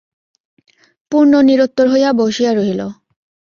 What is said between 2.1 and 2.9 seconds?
বসিয়া রহিল।